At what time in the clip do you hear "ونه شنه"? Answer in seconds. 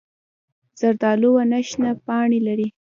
1.33-1.91